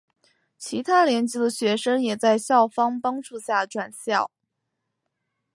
[0.57, 4.31] 其他年级的学生也在校方帮助下转校。